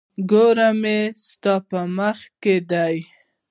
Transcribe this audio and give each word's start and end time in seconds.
کور 0.29 0.57
مي 0.81 0.97
ستا 1.27 1.53
په 1.69 1.79
مخ 1.97 2.17
کي 2.41 2.55
دی. 2.69 2.95